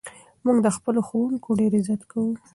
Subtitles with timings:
[0.45, 2.33] موږ د خپلو ښوونکو ډېر عزت کوو.